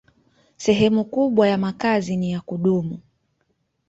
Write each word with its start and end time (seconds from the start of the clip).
Sehemu 0.57 1.05
kubwa 1.05 1.47
ya 1.47 1.57
makazi 1.57 2.17
ni 2.17 2.31
ya 2.31 2.41
kudumu. 2.41 2.99